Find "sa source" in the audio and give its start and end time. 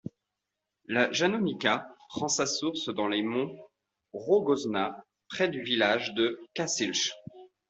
2.27-2.89